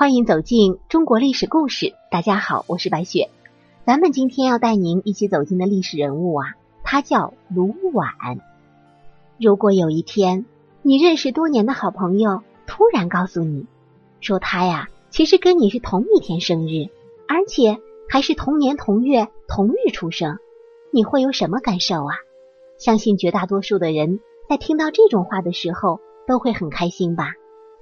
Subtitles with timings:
[0.00, 1.92] 欢迎走进中国历史故事。
[2.10, 3.28] 大家好，我是白雪。
[3.84, 8.40] 咱们今天要带您一起走进的历史人物啊，他叫卢绾。
[9.38, 10.46] 如果有一天
[10.80, 13.66] 你认识多年的好朋友突然告诉你，
[14.22, 16.88] 说他呀其实跟你是同一天生日，
[17.28, 17.76] 而且
[18.08, 20.38] 还是同年同月同日出生，
[20.90, 22.14] 你会有什么感受啊？
[22.78, 27.34] 相信绝大多数的人在听到这种话的时候都会很开心吧。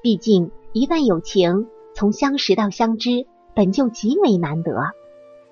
[0.03, 1.69] 毕竟一段友情。
[1.99, 3.27] 从相识到相知，
[3.57, 4.73] 本就极为难得，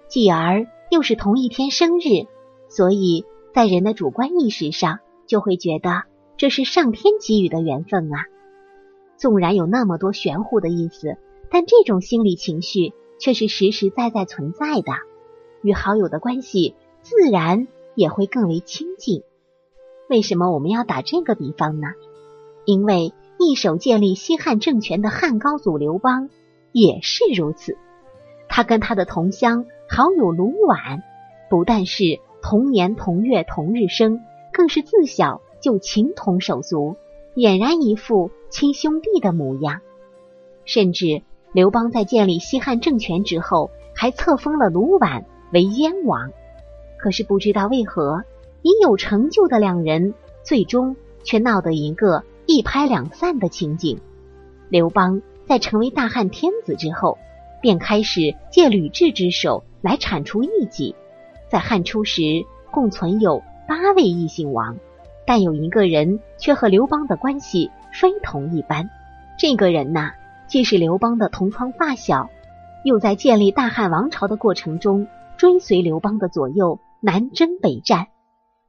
[0.06, 2.28] 继而又是同一天生日，
[2.68, 6.04] 所以在人的主观意识上，就会觉得
[6.37, 8.27] 这是上天给予的缘分啊。
[9.16, 11.16] 纵然有那么多玄乎的意思，
[11.51, 14.92] 但这种心理情绪却是实实在在存在的。
[15.62, 19.24] 与好友的关系自然也会更为亲近。
[20.09, 21.88] 为什么我们要打这个比方呢？
[22.65, 23.12] 因为。
[23.38, 26.30] 一手建立西汉政权的汉高祖刘邦
[26.73, 27.76] 也是如此，
[28.48, 31.02] 他跟他的同乡好友卢绾，
[31.51, 34.20] 不但是同年同月同日生，
[34.52, 36.96] 更是自小就情同手足，
[37.34, 39.80] 俨然一副亲兄弟的模样。
[40.65, 46.30] 甚至刘邦在建立西汉政权之后，还册封了卢绾为燕王。
[46.98, 48.24] 可是不知道为何，
[48.62, 52.24] 已有成就的两人，最终却闹得一个。
[52.47, 54.01] 一拍两散的情景。
[54.69, 57.19] 刘邦在成为大汉天子之后，
[57.61, 60.95] 便开始借吕雉之手来铲除异己。
[61.49, 62.23] 在汉初时，
[62.71, 64.77] 共存有八位异姓王，
[65.27, 68.91] 但有一个人却和刘邦的关系非同一般。
[69.39, 70.12] 这个人呐，
[70.49, 72.31] 既是刘邦的同窗发小，
[72.84, 75.06] 又在建立大汉王朝的过程中
[75.37, 78.06] 追随刘邦的左右，南征北战。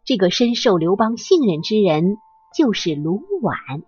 [0.05, 2.17] 这个深受刘邦信任之人。
[2.55, 3.83] 就是卢绾。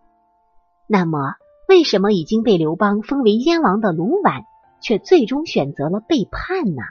[0.87, 1.35] 那么，
[1.67, 4.45] 为什么已经被刘邦封为燕王的卢绾，
[4.81, 6.81] 却最终选择了背叛呢？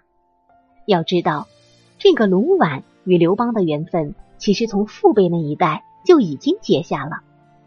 [0.87, 1.49] 要知道，
[1.99, 7.23] 这个卢绾与刘邦的缘分，其实从父辈那一代就已经结下了。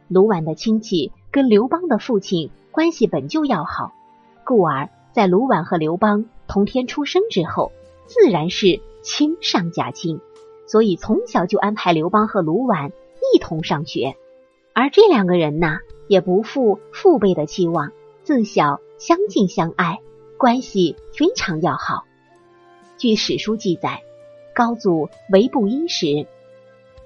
[0.07, 3.91] 卢绾的亲戚跟刘邦的父亲关系本就要好，
[4.45, 7.72] 故而在卢绾和刘邦同天出生之后，
[8.07, 10.19] 自然是亲上加亲，
[10.66, 12.91] 所以从小就安排刘邦和卢绾。
[13.34, 14.16] 一同上学，
[14.74, 17.92] 而这两个人呢，也不负父辈的期望，
[18.24, 20.00] 自小相敬相爱，
[20.38, 22.06] 关系非常要好。
[22.97, 24.02] 据史书记载，
[24.53, 26.28] 高祖为布衣时，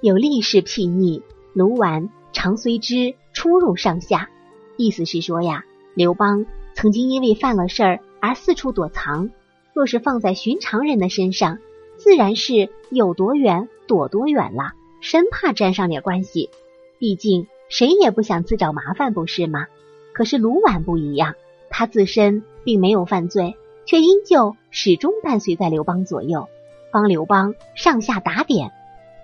[0.01, 1.21] 有历事睥睨，
[1.53, 4.29] 卢绾常随之出入上下。
[4.77, 9.29] 意思是说呀，刘邦曾经因为犯了事儿而四处躲藏，
[9.73, 11.59] 若是放在寻常人的身上，
[11.97, 14.73] 自然是有多远躲多远了。
[15.05, 16.49] 生怕沾上点关系，
[16.97, 19.67] 毕竟谁也不想自找麻烦，不是吗？
[20.13, 21.35] 可是卢绾不一样，
[21.69, 23.55] 他自身并没有犯罪，
[23.85, 26.49] 却依旧始终伴随在刘邦左右，
[26.91, 28.71] 帮刘邦上下打点。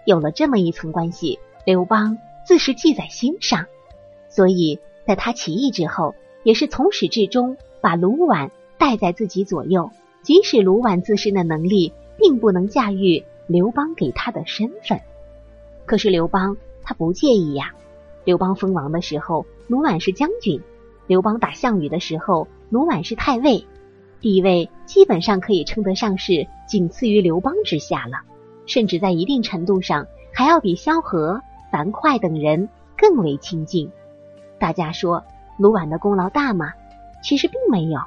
[0.06, 3.66] 有了这么一层关系，刘邦自是记在心上，
[4.30, 4.78] 所以
[5.08, 6.14] 在他起义之后，
[6.44, 9.90] 也是从始至终把卢绾带在自己左右。
[10.22, 15.02] 即使卢绾自身的能力并不能驾驭刘邦给他的身份。
[15.92, 17.74] 可是刘邦他不介意呀。
[18.24, 20.62] 刘邦封王的时候，卢绾是将军；
[21.06, 23.68] 刘邦打项羽的时候，卢绾是太尉，
[24.22, 28.22] 地位基本上可以称得上是仅次于刘邦之下了，
[28.66, 31.42] 甚至在一定程度上还要比萧何、
[31.74, 33.92] 樊哙等人更为亲近。
[34.60, 35.26] 大家说
[35.58, 36.72] 卢绾的功劳大吗？
[37.22, 38.00] 其实并没有。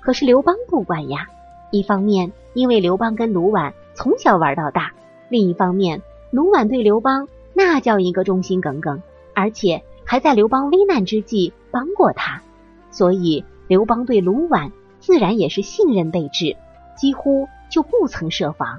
[0.00, 1.26] 可是刘邦不管呀。
[1.70, 4.92] 一方面，因为刘邦跟卢绾从小玩到大；
[5.28, 6.00] 另一方面，
[6.30, 9.02] 卢绾对刘邦那叫一个忠心耿耿，
[9.34, 12.42] 而且还在刘邦危难之际帮过他，
[12.90, 16.56] 所以刘邦对卢绾自然也是信任备至，
[16.96, 18.78] 几乎就不曾设防。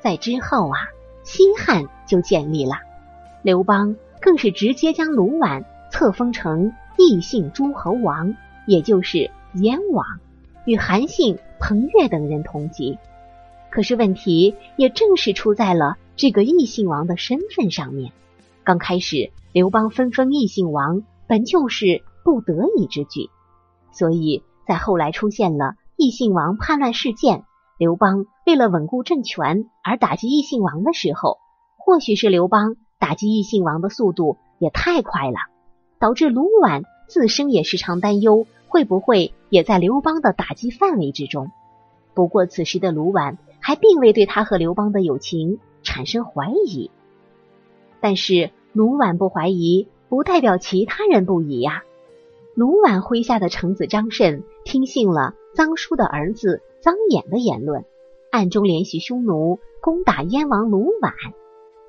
[0.00, 0.88] 在之后啊，
[1.22, 2.80] 西汉就建立了，
[3.42, 8.34] 刘邦更是直接将卢绾册封成异姓诸侯王，
[8.66, 10.06] 也就是燕王，
[10.64, 12.98] 与韩信、彭越等人同级。
[13.70, 18.12] 可是问题也正是出在了这个异姓王的身份上面。
[18.62, 23.30] 刚开始，刘邦分封异姓王，本就是不得已之举。
[23.90, 27.44] 所以在后来出现了异姓王叛乱事件，
[27.78, 31.38] 刘邦为了稳固政权而打击异姓王的时候，
[31.78, 35.38] 或许是刘邦打击异姓王的速度也太快了，
[35.98, 41.50] 导致卢绾自身也时常担忧，会不会也在刘邦的打击范围之中。
[42.12, 43.38] 不过此时的卢绾。
[43.62, 46.90] 还并未对他和刘邦的友情产生怀疑，
[48.00, 51.84] 但是卢绾不怀疑，不代表其他人不疑呀。
[52.54, 57.84] 卢绾麾下的臣子张慎听信了臧叔的儿子臧衍的言论，
[58.30, 61.12] 暗中联系匈奴攻打燕王卢绾。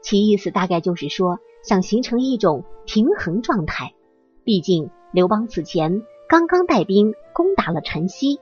[0.01, 3.93] 其意思大概就是说，想形成一种平衡状态。
[4.43, 8.39] 毕竟刘邦此前刚刚带兵攻打了陈豨，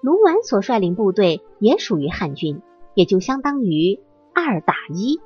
[0.00, 2.60] 卢绾所率领部队也属于汉军，
[2.94, 4.00] 也就相当于
[4.38, 5.20] 二打一。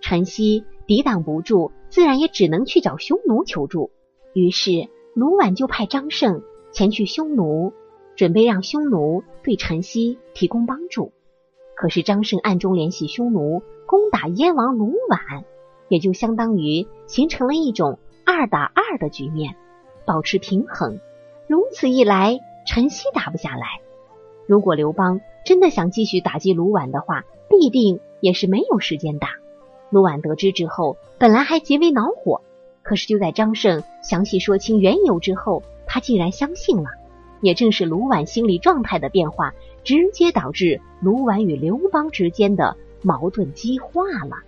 [0.00, 3.90] 陈曦抵挡不住，自然也只能去找匈奴求助。
[4.34, 7.72] 于是卢绾就派张胜前去匈奴，
[8.14, 11.10] 准备让匈奴对陈曦提供帮助。
[11.74, 15.42] 可是张胜暗中联系匈奴攻打燕王卢绾，
[15.88, 19.56] 也就相当于形成了一种二打二的局面，
[20.06, 21.00] 保持平衡。
[21.48, 23.80] 如此一来，陈曦打不下来。
[24.50, 29.28] 如果刘邦真的想继续打击卢绾的话，必定也是没有时间打。
[29.90, 32.40] 卢绾得知之后，本来还极为恼火，
[32.82, 36.86] 可是就在张胜详细说清缘由之后，他竟然相信了。
[37.40, 39.54] 也正是卢绾心理状态的变化，
[39.84, 44.38] 直接导致卢绾与刘邦之间的矛盾激化了。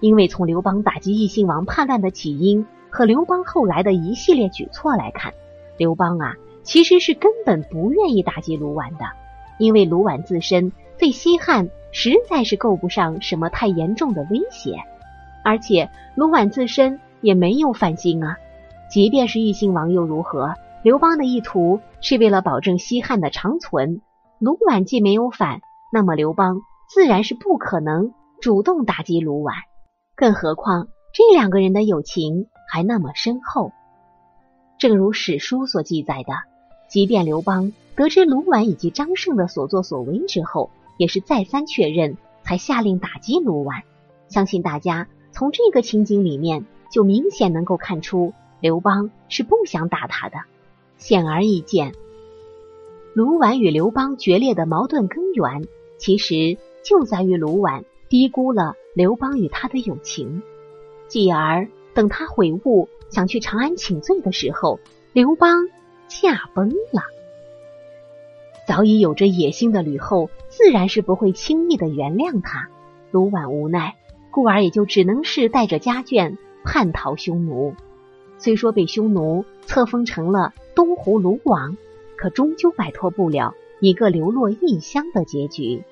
[0.00, 5.34] 因为从刘邦打击异姓王叛乱的起因和刘邦后来的一系列举措来看，
[5.76, 6.34] 刘邦啊
[6.66, 9.06] 其实是根本不愿意打击卢绾的，
[9.58, 11.70] 因为卢绾自身对西汉。
[11.92, 14.74] 实在是够不上什么太严重的威胁，
[15.42, 18.36] 而且卢绾自身也没有反心啊。
[18.90, 20.52] 即便是异姓王又如何？
[20.82, 24.02] 刘邦的意图是为了保证西汉的长存。
[24.38, 25.60] 卢绾既没有反，
[25.90, 28.12] 那么刘邦自然是不可能
[28.42, 29.54] 主动打击卢绾。
[30.16, 33.72] 更何况这两个人的友情还那么深厚。
[34.78, 36.34] 正如史书所记载的，
[36.88, 40.70] 即便刘邦得知卢绾以及张胜的所作所为之后。
[40.98, 43.82] 也是再三确认，才下令打击卢绾。
[44.28, 50.38] 相信大家从这个情景里面，就明显能够看出刘邦是不想打他的。
[50.96, 51.92] 显而易见，
[53.12, 55.68] 卢绾与刘邦决裂的矛盾根源，
[55.98, 60.40] 其实就在于卢绾低估了刘邦与他的友情。
[61.08, 64.80] 继而，等他悔悟，想去长安请罪的时候，
[65.12, 65.68] 刘邦
[66.08, 67.02] 驾崩了。
[68.66, 70.30] 早已有着野心的吕后。
[70.48, 72.70] 自然是不会轻易的原谅他。
[73.10, 73.94] 卢绾无奈，
[74.30, 77.74] 故而也就只能是带着家眷叛逃匈奴。
[78.38, 81.76] 虽说被匈奴册封成了东胡卢王，
[82.16, 85.82] 可终究摆脱不了一个流落异乡的结局，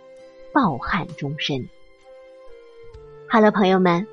[0.54, 1.68] 抱憾终身。
[3.28, 4.06] 好了，朋友们，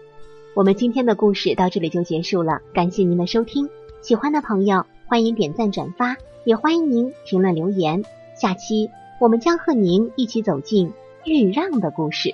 [0.54, 2.62] 我们今天的故事到这里就结束了。
[2.74, 3.70] 感谢您的收听，
[4.02, 6.16] 喜欢的朋友欢迎点赞转发，
[6.46, 8.06] 也欢迎您评论留言。
[8.34, 8.90] 下期。
[9.20, 10.94] 我们将和您一起走进
[11.26, 12.34] 豫让的故事。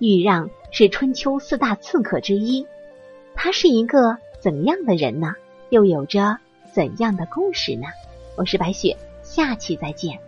[0.00, 2.66] 豫让是春秋四大刺客之一，
[3.36, 5.36] 他是一个怎样的人呢？
[5.70, 6.38] 又有着
[6.72, 7.86] 怎样的故事呢？
[8.34, 10.18] 我是白雪，下期再见。